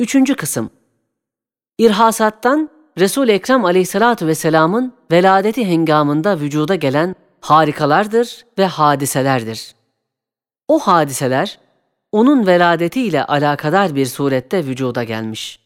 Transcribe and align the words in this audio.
Üçüncü 0.00 0.34
kısım 0.34 0.70
İrhasattan 1.78 2.70
Resul-i 2.98 3.32
Ekrem 3.32 3.64
aleyhissalatu 3.64 4.26
vesselamın 4.26 4.92
veladeti 5.12 5.66
hengamında 5.66 6.40
vücuda 6.40 6.74
gelen 6.74 7.14
harikalardır 7.40 8.46
ve 8.58 8.66
hadiselerdir. 8.66 9.74
O 10.68 10.78
hadiseler, 10.78 11.58
onun 12.12 12.46
veladetiyle 12.46 13.24
alakadar 13.24 13.94
bir 13.94 14.06
surette 14.06 14.66
vücuda 14.66 15.04
gelmiş. 15.04 15.60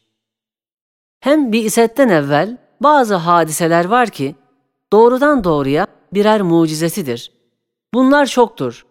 Hem 1.19 1.51
bir 1.51 1.63
isetten 1.63 2.09
evvel 2.09 2.57
bazı 2.81 3.15
hadiseler 3.15 3.85
var 3.85 4.09
ki, 4.09 4.35
doğrudan 4.93 5.43
doğruya 5.43 5.87
birer 6.13 6.41
mucizesidir. 6.41 7.31
Bunlar 7.93 8.25
çoktur. 8.25 8.85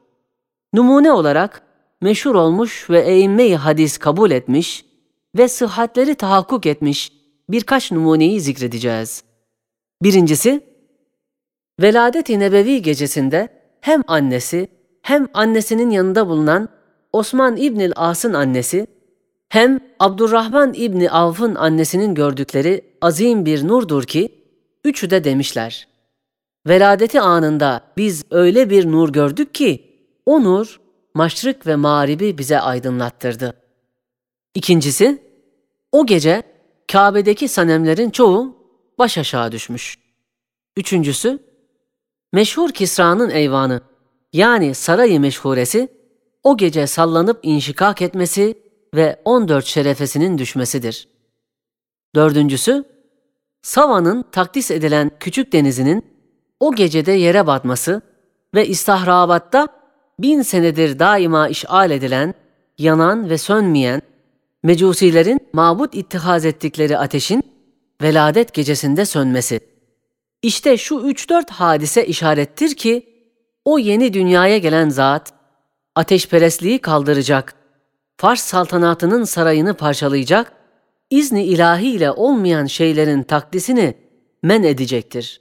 Numune 0.74 1.12
olarak 1.12 1.62
meşhur 2.00 2.34
olmuş 2.34 2.90
ve 2.90 3.00
eğinmeyi 3.00 3.56
hadis 3.56 3.98
kabul 3.98 4.30
etmiş 4.30 4.93
ve 5.36 5.48
sıhhatleri 5.48 6.14
tahakkuk 6.14 6.66
etmiş 6.66 7.12
birkaç 7.48 7.92
numuneyi 7.92 8.40
zikredeceğiz. 8.40 9.24
Birincisi, 10.02 10.60
Veladet-i 11.80 12.38
Nebevi 12.38 12.82
gecesinde 12.82 13.48
hem 13.80 14.02
annesi 14.06 14.68
hem 15.02 15.28
annesinin 15.34 15.90
yanında 15.90 16.28
bulunan 16.28 16.68
Osman 17.12 17.56
İbnül 17.56 17.92
As'ın 17.96 18.34
annesi 18.34 18.86
hem 19.48 19.80
Abdurrahman 20.00 20.74
İbni 20.74 21.10
Avf'ın 21.10 21.54
annesinin 21.54 22.14
gördükleri 22.14 22.84
azim 23.00 23.46
bir 23.46 23.68
nurdur 23.68 24.04
ki 24.04 24.44
üçü 24.84 25.10
de 25.10 25.24
demişler. 25.24 25.88
Veladeti 26.66 27.20
anında 27.20 27.80
biz 27.96 28.24
öyle 28.30 28.70
bir 28.70 28.92
nur 28.92 29.12
gördük 29.12 29.54
ki 29.54 29.94
o 30.26 30.44
nur 30.44 30.80
maşrık 31.14 31.66
ve 31.66 31.76
mağribi 31.76 32.38
bize 32.38 32.60
aydınlattırdı. 32.60 33.63
İkincisi, 34.54 35.22
o 35.92 36.06
gece 36.06 36.42
Kabe'deki 36.92 37.48
sanemlerin 37.48 38.10
çoğu 38.10 38.56
baş 38.98 39.18
aşağı 39.18 39.52
düşmüş. 39.52 39.98
Üçüncüsü, 40.76 41.38
meşhur 42.32 42.70
Kisra'nın 42.70 43.30
eyvanı 43.30 43.80
yani 44.32 44.74
sarayı 44.74 45.20
meşhuresi 45.20 45.88
o 46.42 46.56
gece 46.56 46.86
sallanıp 46.86 47.40
inşikak 47.42 48.02
etmesi 48.02 48.58
ve 48.94 49.20
14 49.24 49.66
şerefesinin 49.66 50.38
düşmesidir. 50.38 51.08
Dördüncüsü, 52.14 52.84
Sava'nın 53.62 54.24
takdis 54.32 54.70
edilen 54.70 55.10
küçük 55.20 55.52
denizinin 55.52 56.04
o 56.60 56.74
gecede 56.74 57.12
yere 57.12 57.46
batması 57.46 58.02
ve 58.54 58.66
istahrabatta 58.66 59.68
bin 60.18 60.42
senedir 60.42 60.98
daima 60.98 61.48
işgal 61.48 61.90
edilen, 61.90 62.34
yanan 62.78 63.30
ve 63.30 63.38
sönmeyen, 63.38 64.02
mecusilerin 64.64 65.40
mabut 65.52 65.94
ittihaz 65.94 66.44
ettikleri 66.44 66.98
ateşin 66.98 67.42
veladet 68.02 68.54
gecesinde 68.54 69.04
sönmesi. 69.04 69.60
İşte 70.42 70.76
şu 70.76 71.00
üç 71.00 71.30
dört 71.30 71.50
hadise 71.50 72.06
işarettir 72.06 72.74
ki, 72.74 73.14
o 73.64 73.78
yeni 73.78 74.12
dünyaya 74.12 74.58
gelen 74.58 74.88
zat, 74.88 75.34
ateşperestliği 75.94 76.78
kaldıracak, 76.78 77.54
Fars 78.16 78.40
saltanatının 78.42 79.24
sarayını 79.24 79.74
parçalayacak, 79.74 80.52
izni 81.10 81.44
ilahi 81.44 81.86
ile 81.86 82.10
olmayan 82.10 82.66
şeylerin 82.66 83.22
takdisini 83.22 83.94
men 84.42 84.62
edecektir. 84.62 85.40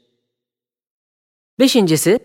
Beşincisi, 1.60 2.20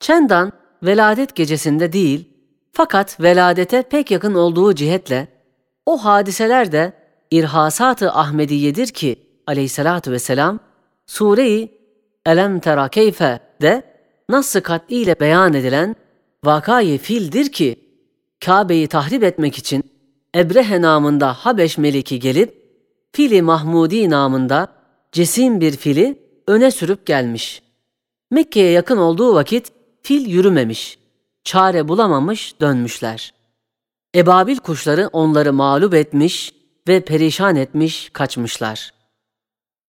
Çendan 0.00 0.52
veladet 0.82 1.34
gecesinde 1.34 1.92
değil, 1.92 2.28
fakat 2.72 3.20
veladete 3.20 3.82
pek 3.82 4.10
yakın 4.10 4.34
olduğu 4.34 4.74
cihetle, 4.74 5.28
o 5.86 6.04
hadiseler 6.04 6.72
de 6.72 6.92
irhasat-ı 7.30 8.12
Ahmediyedir 8.12 8.86
ki 8.86 9.16
aleyhissalatu 9.46 10.10
vesselam, 10.10 10.60
Sure-i 11.06 11.82
Elem 12.26 12.60
tera 12.60 12.88
keyfe 12.88 13.40
de 13.62 13.82
nasıl 14.28 14.60
kat'i 14.60 14.96
ile 14.96 15.20
beyan 15.20 15.54
edilen 15.54 15.96
vakayı 16.44 16.98
fildir 16.98 17.52
ki 17.52 17.76
Kabe'yi 18.44 18.86
tahrip 18.86 19.24
etmek 19.24 19.58
için 19.58 19.84
Ebrehe 20.36 20.82
namında 20.82 21.32
Habeş 21.32 21.78
meliki 21.78 22.20
gelip 22.20 22.62
Fili 23.12 23.42
Mahmudi 23.42 24.10
namında 24.10 24.68
cesim 25.12 25.60
bir 25.60 25.76
fili 25.76 26.22
öne 26.46 26.70
sürüp 26.70 27.06
gelmiş. 27.06 27.62
Mekke'ye 28.30 28.70
yakın 28.70 28.96
olduğu 28.96 29.34
vakit 29.34 29.72
fil 30.02 30.26
yürümemiş, 30.26 30.98
çare 31.44 31.88
bulamamış 31.88 32.60
dönmüşler. 32.60 33.34
Ebabil 34.14 34.56
kuşları 34.56 35.08
onları 35.12 35.52
mağlup 35.52 35.94
etmiş 35.94 36.54
ve 36.88 37.00
perişan 37.04 37.56
etmiş 37.56 38.10
kaçmışlar. 38.12 38.94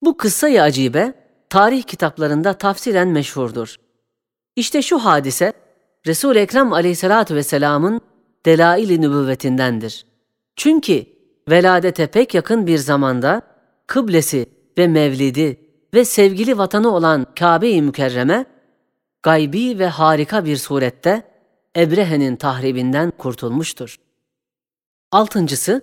Bu 0.02 0.18
kıssayı 0.18 0.64
acibe 0.64 1.14
tarih 1.50 1.84
kitaplarında 1.84 2.54
tafsiren 2.54 3.08
meşhurdur. 3.08 3.76
İşte 4.56 4.82
şu 4.82 4.98
hadise 4.98 5.54
Resul-i 6.08 6.40
Ekrem 6.40 6.74
aleyhissalatu 6.74 7.36
vesselamın 7.36 8.02
delail-i 8.46 9.02
nübüvvetindendir. 9.02 10.06
Çünkü 10.56 11.06
veladete 11.50 12.08
pek 12.08 12.34
yakın 12.34 12.68
bir 12.68 12.78
zamanda 12.78 13.42
kıblesi 13.88 14.46
ve 14.78 14.88
mevlidi 14.88 15.60
ve 15.94 16.06
sevgili 16.06 16.58
vatanı 16.58 16.96
olan 16.96 17.28
Kabe-i 17.36 17.82
Mükerreme, 17.82 18.46
gaybi 19.24 19.80
ve 19.80 19.88
harika 19.88 20.46
bir 20.46 20.58
surette 20.58 21.24
Ebrehe'nin 21.78 22.36
tahribinden 22.36 23.12
kurtulmuştur. 23.18 24.03
Altıncısı, 25.14 25.82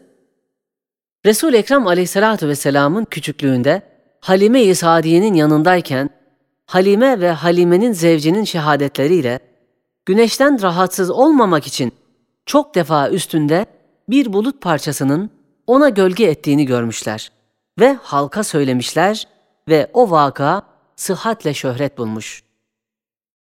Resul-i 1.27 1.57
Ekrem 1.57 1.87
aleyhissalatu 1.87 2.49
vesselamın 2.49 3.05
küçüklüğünde 3.05 3.83
Halime-i 4.21 4.75
Sadiye'nin 4.75 5.35
yanındayken 5.35 6.11
Halime 6.67 7.21
ve 7.21 7.31
Halime'nin 7.31 7.93
zevcinin 7.93 8.45
şehadetleriyle 8.45 9.41
güneşten 10.07 10.63
rahatsız 10.63 11.11
olmamak 11.11 11.67
için 11.67 11.93
çok 12.47 12.75
defa 12.75 13.11
üstünde 13.11 13.67
bir 14.09 14.33
bulut 14.33 14.61
parçasının 14.61 15.31
ona 15.67 15.89
gölge 15.89 16.25
ettiğini 16.25 16.67
görmüşler 16.67 17.33
ve 17.81 17.99
halka 18.03 18.45
söylemişler 18.45 19.29
ve 19.69 19.91
o 19.93 20.11
vaka 20.11 20.63
sıhhatle 20.97 21.55
şöhret 21.55 21.99
bulmuş. 21.99 22.43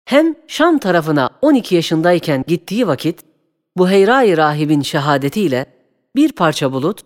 Hem 0.04 0.34
Şam 0.48 0.78
tarafına 0.78 1.30
12 1.42 1.74
yaşındayken 1.74 2.44
gittiği 2.46 2.86
vakit 2.86 3.25
Buheyra-i 3.76 4.36
Rahib'in 4.36 4.80
şehadetiyle 4.80 5.66
bir 6.16 6.32
parça 6.32 6.72
bulut 6.72 7.00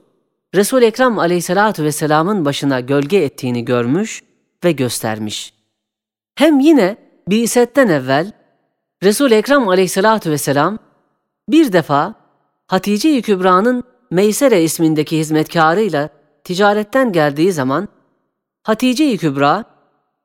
Resul 0.54 0.82
Ekrem 0.82 1.18
Aleyhissalatu 1.18 1.84
vesselam'ın 1.84 2.44
başına 2.44 2.80
gölge 2.80 3.18
ettiğini 3.18 3.64
görmüş 3.64 4.22
ve 4.64 4.72
göstermiş. 4.72 5.54
Hem 6.34 6.60
yine 6.60 6.96
Bi'setten 7.28 7.88
evvel 7.88 8.32
Resul 9.02 9.30
Ekrem 9.30 9.68
Aleyhissalatu 9.68 10.30
vesselam 10.30 10.78
bir 11.48 11.72
defa 11.72 12.14
Hatice-i 12.66 13.22
Kübra'nın 13.22 13.84
Meysere 14.10 14.62
ismindeki 14.62 15.18
hizmetkarıyla 15.18 16.08
ticaretten 16.44 17.12
geldiği 17.12 17.52
zaman 17.52 17.88
Hatice-i 18.62 19.18
Kübra 19.18 19.64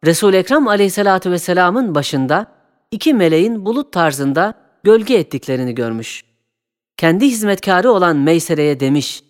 Resul 0.05 0.34
Ekrem 0.34 0.67
Aleyhissalatu 0.67 1.31
vesselam'ın 1.31 1.95
başında 1.95 2.45
iki 2.91 3.13
meleğin 3.13 3.66
bulut 3.66 3.94
tarzında 3.94 4.53
gölge 4.84 5.16
ettiklerini 5.16 5.75
görmüş. 5.75 6.34
Kendi 6.97 7.25
hizmetkarı 7.25 7.91
olan 7.91 8.17
Meysere'ye 8.17 8.79
demiş. 8.79 9.23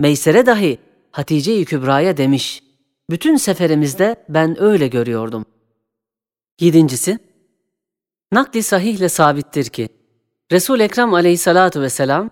Meysere 0.00 0.46
dahi 0.46 0.78
Hatice-i 1.10 1.64
Kübra'ya 1.64 2.16
demiş. 2.16 2.62
Bütün 3.10 3.36
seferimizde 3.36 4.24
ben 4.28 4.62
öyle 4.62 4.88
görüyordum. 4.88 5.44
Yedincisi, 6.60 7.18
nakli 8.32 8.62
sahihle 8.62 9.08
sabittir 9.08 9.64
ki, 9.64 9.88
Resul 10.52 10.80
Ekrem 10.80 11.14
aleyhissalatu 11.14 11.80
vesselam, 11.80 12.30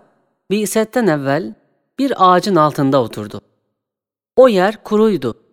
Bi'setten 0.51 1.07
evvel 1.07 1.55
bir 1.99 2.13
ağacın 2.17 2.55
altında 2.55 3.01
oturdu. 3.01 3.41
O 4.35 4.47
yer 4.47 4.83
kuruydu, 4.83 5.43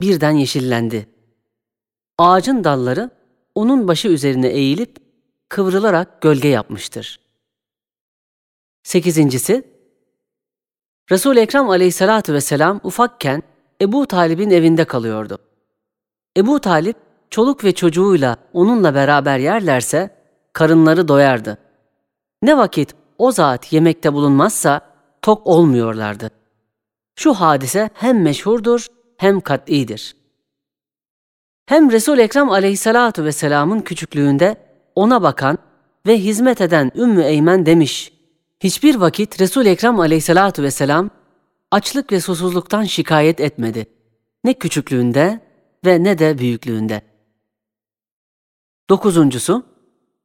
birden 0.00 0.30
yeşillendi. 0.30 1.08
Ağacın 2.18 2.64
dalları 2.64 3.10
onun 3.54 3.88
başı 3.88 4.08
üzerine 4.08 4.48
eğilip 4.48 4.96
kıvrılarak 5.48 6.22
gölge 6.22 6.48
yapmıştır. 6.48 7.21
Sekizincisi, 8.82 9.64
Resul 11.10 11.36
Ekrem 11.36 11.70
Aleyhissalatu 11.70 12.32
vesselam 12.32 12.80
ufakken 12.82 13.42
Ebu 13.80 14.06
Talib'in 14.06 14.50
evinde 14.50 14.84
kalıyordu. 14.84 15.38
Ebu 16.36 16.60
Talip 16.60 16.96
çoluk 17.30 17.64
ve 17.64 17.72
çocuğuyla 17.72 18.36
onunla 18.52 18.94
beraber 18.94 19.38
yerlerse 19.38 20.10
karınları 20.52 21.08
doyardı. 21.08 21.58
Ne 22.42 22.56
vakit 22.56 22.94
o 23.18 23.32
zat 23.32 23.72
yemekte 23.72 24.12
bulunmazsa 24.12 24.80
tok 25.22 25.46
olmuyorlardı. 25.46 26.30
Şu 27.16 27.34
hadise 27.34 27.90
hem 27.94 28.22
meşhurdur 28.22 28.86
hem 29.16 29.40
kat'idir. 29.40 30.16
Hem 31.66 31.90
Resul 31.90 32.18
Ekrem 32.18 32.50
Aleyhissalatu 32.50 33.24
vesselam'ın 33.24 33.80
küçüklüğünde 33.80 34.56
ona 34.94 35.22
bakan 35.22 35.58
ve 36.06 36.18
hizmet 36.18 36.60
eden 36.60 36.90
Ümmü 36.94 37.22
Eymen 37.22 37.66
demiş: 37.66 38.12
Hiçbir 38.62 38.94
vakit 38.94 39.40
Resul 39.40 39.66
Ekrem 39.66 40.00
Aleyhissalatu 40.00 40.62
vesselam 40.62 41.10
açlık 41.70 42.12
ve 42.12 42.20
susuzluktan 42.20 42.84
şikayet 42.84 43.40
etmedi. 43.40 43.86
Ne 44.44 44.54
küçüklüğünde 44.54 45.40
ve 45.84 46.04
ne 46.04 46.18
de 46.18 46.38
büyüklüğünde. 46.38 47.02
Dokuzuncusu, 48.90 49.66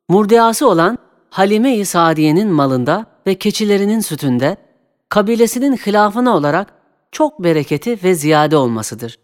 murdiası 0.10 0.69
olan 0.69 0.98
Halime-i 1.30 1.86
Sadiye'nin 1.86 2.48
malında 2.48 3.06
ve 3.28 3.36
keçilerinin 3.36 4.00
sütünde 4.00 4.57
kabilesinin 5.10 5.78
hilafına 5.78 6.36
olarak 6.36 6.74
çok 7.12 7.44
bereketi 7.44 8.04
ve 8.04 8.16
ziyade 8.16 8.57
olmasıdır. 8.57 9.19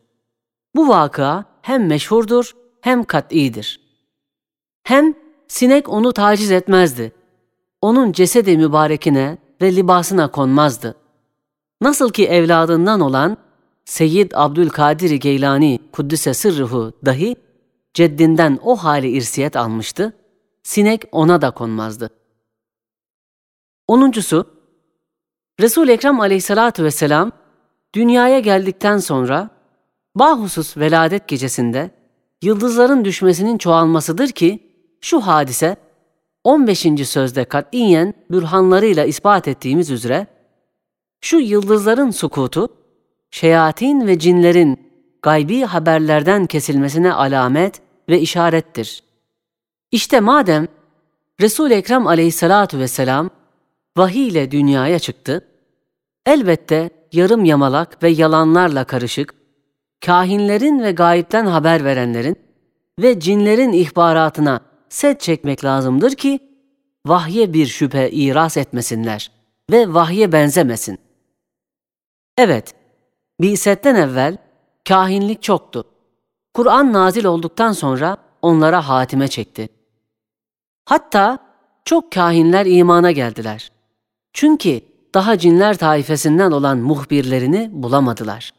Bu 0.76 0.88
vakıa 0.88 1.46
hem 1.62 1.88
meşhurdur 1.88 2.56
hem 2.82 3.04
kat'idir. 3.04 3.80
Hem 4.84 5.14
sinek 5.48 5.90
onu 5.90 6.14
taciz 6.14 6.52
etmezdi. 6.52 7.23
Onun 7.84 8.12
cesedi 8.12 8.58
mübarekine 8.58 9.38
ve 9.62 9.76
libasına 9.76 10.32
konmazdı. 10.32 10.96
Nasıl 11.82 12.10
ki 12.10 12.28
evladından 12.28 13.00
olan 13.00 13.38
Seyyid 13.86 14.32
Abdülkadir 14.36 15.12
Geylani 15.12 15.80
Kuddüse 15.92 16.34
Sırrıhu 16.34 16.94
dahi 17.06 17.36
ceddinden 17.94 18.60
o 18.64 18.76
hali 18.76 19.10
irsiyet 19.10 19.56
almıştı, 19.56 20.14
sinek 20.64 21.04
ona 21.12 21.42
da 21.42 21.52
konmazdı. 21.52 22.10
Onuncusu, 23.88 24.48
Resul-i 25.60 25.92
Ekrem 25.92 26.20
aleyhissalatu 26.20 26.84
vesselam 26.84 27.32
dünyaya 27.96 28.40
geldikten 28.40 28.98
sonra 28.98 29.50
bahusus 30.16 30.78
veladet 30.78 31.28
gecesinde 31.28 31.92
yıldızların 32.44 33.06
düşmesinin 33.06 33.58
çoğalmasıdır 33.58 34.28
ki 34.28 34.72
şu 35.02 35.22
hadise 35.22 35.83
15. 36.44 37.10
sözde 37.10 37.46
katiyen 37.46 38.14
bürhanlarıyla 38.32 39.06
ispat 39.06 39.48
ettiğimiz 39.48 39.92
üzere 39.92 40.28
şu 41.22 41.38
yıldızların 41.38 42.12
sukutu 42.12 42.70
şeyatin 43.32 44.08
ve 44.08 44.20
cinlerin 44.20 44.92
gaybi 45.22 45.62
haberlerden 45.62 46.46
kesilmesine 46.46 47.14
alamet 47.14 47.82
ve 48.10 48.20
işarettir. 48.20 49.04
İşte 49.92 50.20
madem 50.20 50.68
Resul-i 51.42 51.74
Ekrem 51.74 52.08
aleyhissalatu 52.08 52.80
vesselam 52.80 53.30
vahiy 53.98 54.28
ile 54.28 54.52
dünyaya 54.52 55.00
çıktı, 55.00 55.48
elbette 56.26 56.90
yarım 57.12 57.46
yamalak 57.46 58.04
ve 58.04 58.10
yalanlarla 58.10 58.84
karışık, 58.84 59.34
kahinlerin 60.06 60.84
ve 60.84 60.92
gayipten 60.92 61.46
haber 61.46 61.84
verenlerin 61.84 62.36
ve 63.00 63.20
cinlerin 63.20 63.72
ihbaratına 63.72 64.73
set 64.94 65.22
çekmek 65.22 65.66
lazımdır 65.66 66.16
ki, 66.16 66.40
vahye 67.06 67.54
bir 67.54 67.66
şüphe 67.66 68.12
iras 68.12 68.58
etmesinler 68.58 69.32
ve 69.72 69.94
vahye 69.94 70.32
benzemesin. 70.32 71.00
Evet, 72.38 72.76
Bi'setten 73.42 73.96
evvel 73.96 74.38
kahinlik 74.88 75.44
çoktu. 75.44 75.84
Kur'an 76.54 76.94
nazil 76.94 77.26
olduktan 77.26 77.72
sonra 77.72 78.18
onlara 78.42 78.88
hatime 78.88 79.28
çekti. 79.28 79.70
Hatta 80.86 81.40
çok 81.86 82.12
kahinler 82.12 82.66
imana 82.66 83.12
geldiler. 83.12 83.72
Çünkü 84.34 84.82
daha 85.14 85.38
cinler 85.38 85.78
taifesinden 85.78 86.52
olan 86.52 86.78
muhbirlerini 86.78 87.70
bulamadılar. 87.72 88.54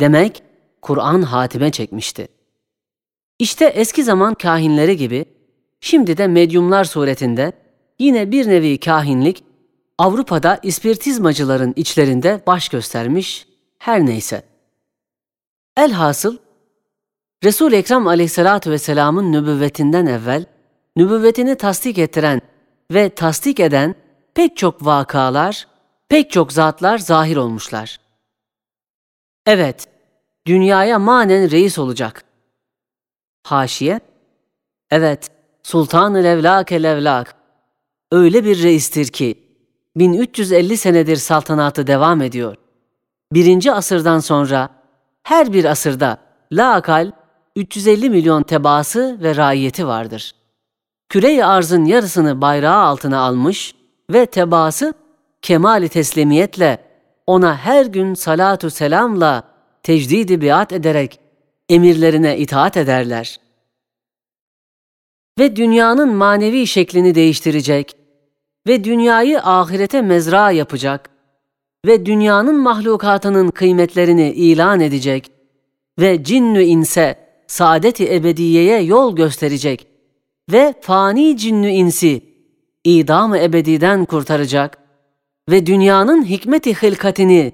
Demek 0.00 0.42
Kur'an 0.82 1.22
hatime 1.22 1.70
çekmişti. 1.70 2.28
İşte 3.38 3.64
eski 3.64 4.04
zaman 4.04 4.34
kahinleri 4.34 4.96
gibi, 4.96 5.24
şimdi 5.82 6.16
de 6.16 6.26
medyumlar 6.26 6.84
suretinde 6.84 7.52
yine 7.98 8.30
bir 8.30 8.48
nevi 8.48 8.80
kahinlik 8.80 9.44
Avrupa'da 9.98 10.58
ispiritizmacıların 10.62 11.72
içlerinde 11.76 12.42
baş 12.46 12.68
göstermiş, 12.68 13.48
her 13.78 14.06
neyse. 14.06 14.42
Elhasıl, 15.76 16.36
Resul-i 17.44 17.76
Ekrem 17.76 18.06
aleyhissalatu 18.06 18.70
vesselamın 18.70 19.32
nübüvvetinden 19.32 20.06
evvel, 20.06 20.44
nübüvvetini 20.96 21.56
tasdik 21.56 21.98
ettiren 21.98 22.40
ve 22.92 23.08
tasdik 23.08 23.60
eden 23.60 23.94
pek 24.34 24.56
çok 24.56 24.86
vakalar, 24.86 25.68
pek 26.08 26.30
çok 26.30 26.52
zatlar 26.52 26.98
zahir 26.98 27.36
olmuşlar. 27.36 28.00
Evet, 29.46 29.88
dünyaya 30.46 30.98
manen 30.98 31.50
reis 31.50 31.78
olacak. 31.78 32.24
Haşiye, 33.42 34.00
evet, 34.90 35.30
Sultan-ı 35.62 36.24
Levlak-e 36.24 36.82
Levlak, 36.82 37.34
öyle 38.12 38.44
bir 38.44 38.62
reistir 38.62 39.06
ki, 39.06 39.38
1350 39.96 40.76
senedir 40.76 41.16
saltanatı 41.16 41.86
devam 41.86 42.22
ediyor. 42.22 42.56
Birinci 43.32 43.72
asırdan 43.72 44.18
sonra, 44.18 44.68
her 45.22 45.52
bir 45.52 45.64
asırda 45.64 46.18
la 46.52 46.72
akal 46.72 47.12
350 47.56 48.10
milyon 48.10 48.42
tebaası 48.42 49.18
ve 49.22 49.36
raiyeti 49.36 49.86
vardır. 49.86 50.34
Küre-i 51.08 51.44
arzın 51.44 51.84
yarısını 51.84 52.40
bayrağı 52.40 52.82
altına 52.82 53.20
almış 53.20 53.74
ve 54.10 54.26
tebaası 54.26 54.94
kemali 55.42 55.88
teslimiyetle 55.88 56.78
ona 57.26 57.56
her 57.56 57.86
gün 57.86 58.14
salatu 58.14 58.70
selamla 58.70 59.42
tecdidi 59.82 60.40
biat 60.40 60.72
ederek 60.72 61.20
emirlerine 61.68 62.38
itaat 62.38 62.76
ederler. 62.76 63.40
Ve 65.38 65.56
dünyanın 65.56 66.14
manevi 66.14 66.66
şeklini 66.66 67.14
değiştirecek 67.14 67.96
ve 68.66 68.84
dünyayı 68.84 69.40
ahirete 69.42 70.02
mezra 70.02 70.50
yapacak 70.50 71.10
ve 71.86 72.06
dünyanın 72.06 72.56
mahlukatının 72.56 73.50
kıymetlerini 73.50 74.32
ilan 74.32 74.80
edecek 74.80 75.30
ve 76.00 76.24
cinnü 76.24 76.62
inse 76.62 77.18
saadeti 77.46 78.14
ebediyeye 78.14 78.82
yol 78.82 79.16
gösterecek 79.16 79.86
ve 80.52 80.74
fani 80.80 81.36
cinnü 81.36 81.68
insi 81.68 82.22
idam-ı 82.84 83.38
ebediden 83.38 84.04
kurtaracak 84.04 84.78
ve 85.50 85.66
dünyanın 85.66 86.24
hikmeti 86.24 86.82
hilkatini 86.82 87.52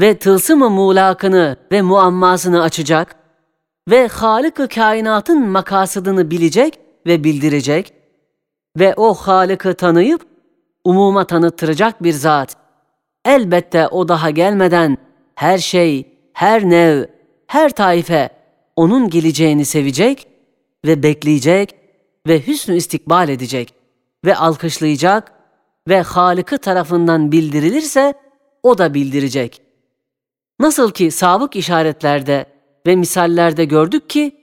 ve 0.00 0.18
tılsım-ı 0.18 0.70
muğlakını 0.70 1.56
ve 1.72 1.82
muammasını 1.82 2.62
açacak 2.62 3.16
ve 3.90 4.08
Halık-ı 4.08 4.68
kainatın 4.68 5.48
makasıdını 5.48 6.30
bilecek 6.30 6.87
ve 7.08 7.24
bildirecek 7.24 7.92
ve 8.78 8.94
o 8.94 9.14
Halık'ı 9.14 9.74
tanıyıp 9.74 10.26
umuma 10.84 11.26
tanıttıracak 11.26 12.02
bir 12.02 12.12
zat. 12.12 12.56
Elbette 13.24 13.88
o 13.88 14.08
daha 14.08 14.30
gelmeden 14.30 14.98
her 15.34 15.58
şey, 15.58 16.06
her 16.32 16.70
nev, 16.70 17.04
her 17.46 17.70
taife 17.70 18.30
onun 18.76 19.10
geleceğini 19.10 19.64
sevecek 19.64 20.26
ve 20.84 21.02
bekleyecek 21.02 21.74
ve 22.26 22.46
hüsnü 22.46 22.76
istikbal 22.76 23.28
edecek 23.28 23.74
ve 24.24 24.36
alkışlayacak 24.36 25.32
ve 25.88 26.00
Halık'ı 26.00 26.58
tarafından 26.58 27.32
bildirilirse 27.32 28.14
o 28.62 28.78
da 28.78 28.94
bildirecek. 28.94 29.62
Nasıl 30.60 30.90
ki 30.90 31.10
sabık 31.10 31.56
işaretlerde 31.56 32.46
ve 32.86 32.96
misallerde 32.96 33.64
gördük 33.64 34.10
ki 34.10 34.36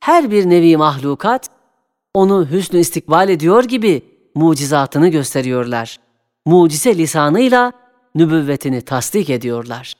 her 0.00 0.30
bir 0.30 0.50
nevi 0.50 0.76
mahlukat 0.76 1.50
onu 2.14 2.50
hüsnü 2.50 2.78
istikbal 2.78 3.28
ediyor 3.28 3.64
gibi 3.64 4.02
mucizatını 4.34 5.08
gösteriyorlar. 5.08 6.00
Mucize 6.46 6.98
lisanıyla 6.98 7.72
nübüvvetini 8.14 8.82
tasdik 8.82 9.30
ediyorlar. 9.30 9.94